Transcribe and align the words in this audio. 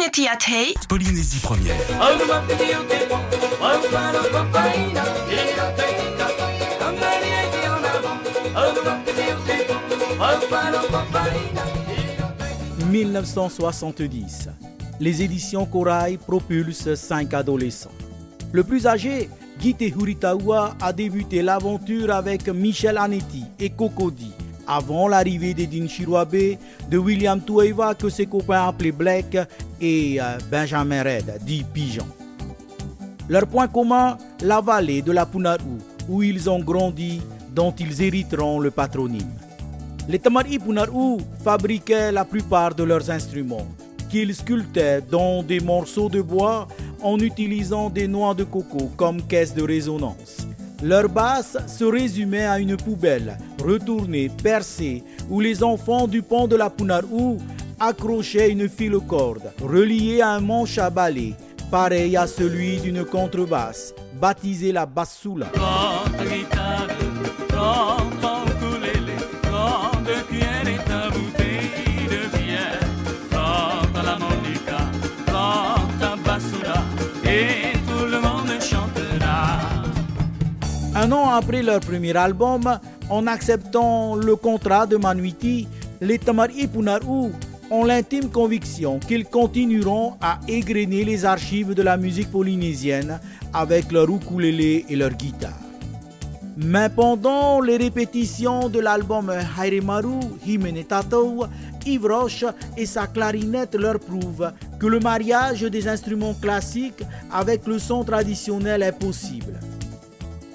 Community 0.00 0.28
at 0.28 0.38
Hay, 0.48 0.72
Polynésie 0.88 1.40
première. 1.40 1.76
«1970. 12.90 14.48
Les 15.00 15.22
éditions 15.22 15.66
Corail 15.66 16.16
propulsent 16.16 16.94
cinq 16.94 17.34
adolescents. 17.34 17.90
Le 18.52 18.64
plus 18.64 18.86
âgé, 18.86 19.28
Guy 19.60 19.76
Huritawa, 19.80 20.76
a 20.80 20.94
débuté 20.94 21.42
l'aventure 21.42 22.10
avec 22.10 22.48
Michel 22.48 22.96
Anetti 22.96 23.44
et 23.58 23.68
Cocody 23.68 24.32
avant 24.70 25.08
l'arrivée 25.08 25.52
d'Edine 25.52 25.88
Chiroabe, 25.88 26.56
de 26.88 26.96
William 26.96 27.40
Tueva 27.40 27.94
que 27.94 28.08
ses 28.08 28.26
copains 28.26 28.68
appelaient 28.68 28.92
Blake 28.92 29.36
et 29.80 30.20
euh, 30.20 30.38
Benjamin 30.48 31.02
Red, 31.02 31.40
dit 31.44 31.64
Pigeon. 31.74 32.06
Leur 33.28 33.46
point 33.46 33.66
commun, 33.66 34.16
la 34.42 34.60
vallée 34.60 35.02
de 35.02 35.10
la 35.10 35.26
Punaru, 35.26 35.78
où 36.08 36.22
ils 36.22 36.48
ont 36.48 36.60
grandi, 36.60 37.20
dont 37.52 37.72
ils 37.72 38.00
hériteront 38.00 38.60
le 38.60 38.70
patronyme. 38.70 39.32
Les 40.08 40.20
Tamari 40.20 40.58
Punaru 40.58 41.18
fabriquaient 41.42 42.12
la 42.12 42.24
plupart 42.24 42.74
de 42.74 42.84
leurs 42.84 43.10
instruments, 43.10 43.66
qu'ils 44.08 44.34
sculptaient 44.34 45.00
dans 45.00 45.42
des 45.42 45.60
morceaux 45.60 46.08
de 46.08 46.20
bois 46.20 46.68
en 47.02 47.18
utilisant 47.18 47.90
des 47.90 48.06
noix 48.06 48.34
de 48.34 48.44
coco 48.44 48.90
comme 48.96 49.22
caisse 49.22 49.54
de 49.54 49.62
résonance. 49.62 50.39
Leur 50.82 51.10
basse 51.10 51.58
se 51.66 51.84
résumait 51.84 52.46
à 52.46 52.58
une 52.58 52.76
poubelle, 52.76 53.36
retournée, 53.62 54.30
percée, 54.42 55.04
où 55.28 55.40
les 55.40 55.62
enfants 55.62 56.06
du 56.06 56.22
pont 56.22 56.48
de 56.48 56.56
la 56.56 56.70
Punarou 56.70 57.36
accrochaient 57.78 58.50
une 58.50 58.66
file 58.66 58.98
corde, 59.06 59.52
reliée 59.62 60.22
à 60.22 60.30
un 60.30 60.40
manche 60.40 60.78
à 60.78 60.88
balai, 60.88 61.34
pareil 61.70 62.16
à 62.16 62.26
celui 62.26 62.78
d'une 62.78 63.04
contrebasse, 63.04 63.94
baptisée 64.18 64.72
la 64.72 64.86
bassoula. 64.86 65.48
Un 81.10 81.12
an 81.12 81.30
après 81.30 81.62
leur 81.62 81.80
premier 81.80 82.16
album, 82.16 82.78
en 83.08 83.26
acceptant 83.26 84.14
le 84.14 84.36
contrat 84.36 84.86
de 84.86 84.96
Manuiti, 84.96 85.66
les 86.00 86.20
Tamari 86.20 86.68
Punaru 86.68 87.32
ont 87.68 87.84
l'intime 87.84 88.30
conviction 88.30 89.00
qu'ils 89.00 89.24
continueront 89.24 90.14
à 90.20 90.38
égrener 90.46 91.04
les 91.04 91.24
archives 91.24 91.74
de 91.74 91.82
la 91.82 91.96
musique 91.96 92.30
polynésienne 92.30 93.18
avec 93.52 93.90
leur 93.90 94.08
ukulélé 94.08 94.84
et 94.88 94.94
leur 94.94 95.10
guitare. 95.10 95.58
Mais 96.56 96.88
pendant 96.88 97.60
les 97.60 97.76
répétitions 97.76 98.68
de 98.68 98.78
l'album 98.78 99.32
Hairemaru, 99.60 100.20
Himene 100.46 100.84
Tatou, 100.84 101.42
Yves 101.86 102.06
Roche 102.06 102.44
et 102.76 102.86
sa 102.86 103.08
clarinette 103.08 103.74
leur 103.74 103.98
prouvent 103.98 104.52
que 104.78 104.86
le 104.86 105.00
mariage 105.00 105.62
des 105.62 105.88
instruments 105.88 106.34
classiques 106.34 107.02
avec 107.32 107.66
le 107.66 107.80
son 107.80 108.04
traditionnel 108.04 108.84
est 108.84 108.96
possible. 108.96 109.58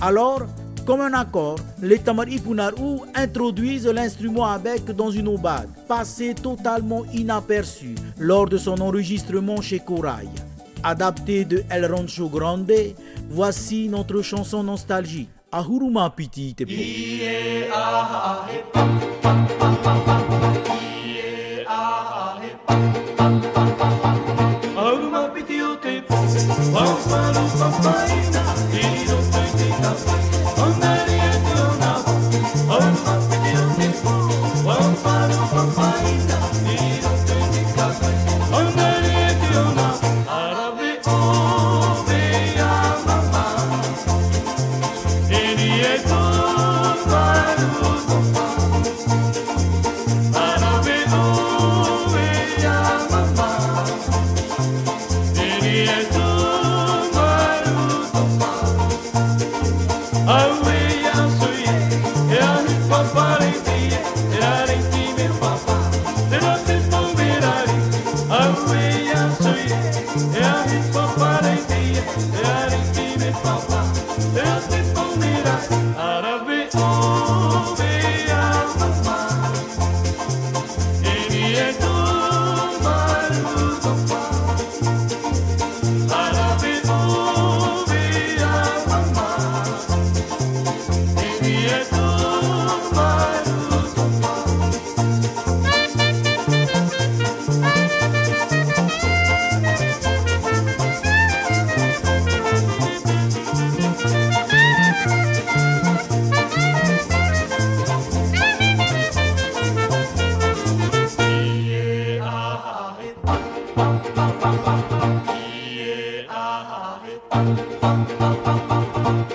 Alors, 0.00 0.42
comme 0.84 1.00
un 1.00 1.14
accord, 1.14 1.58
les 1.82 1.98
Tamari 1.98 2.38
Punaru 2.38 3.00
introduisent 3.14 3.88
l'instrument 3.88 4.46
à 4.46 4.58
bec 4.58 4.84
dans 4.84 5.10
une 5.10 5.26
aubade, 5.28 5.68
passé 5.88 6.34
totalement 6.34 7.04
inaperçu 7.12 7.94
lors 8.18 8.46
de 8.46 8.58
son 8.58 8.80
enregistrement 8.80 9.60
chez 9.60 9.80
Corail. 9.80 10.28
Adapté 10.84 11.44
de 11.44 11.64
El 11.70 11.92
Rancho 11.92 12.28
Grande, 12.28 12.70
voici 13.30 13.88
notre 13.88 14.22
chanson 14.22 14.62
nostalgique, 14.62 15.30
Ahuruma 15.50 16.10
Piti 16.10 16.54
Yeah. 45.86 46.16
Dios 74.18 74.68
dispondrá 74.70 75.60
para 75.94 76.38
ver 76.44 76.68
o 76.74 77.74
veas 77.76 78.76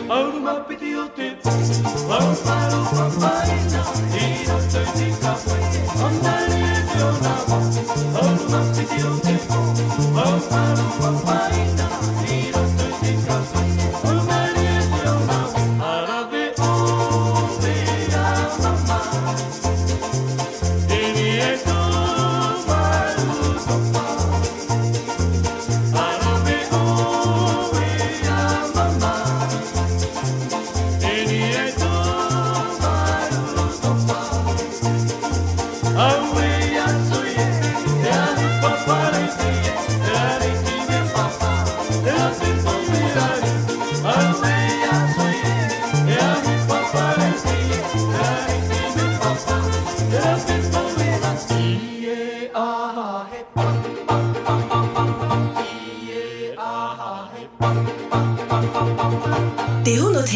Oh, 0.10 0.40
my 0.42 0.60
pretty 0.62 0.96
old 0.96 1.16
tits. 1.16 1.46
Oh, 1.46 2.42
my, 2.46 2.70
oh, 2.72 3.20
my. 3.20 3.71
Det 59.86 59.94
er 59.94 59.98
jo 59.98 60.10
noget 60.10 60.30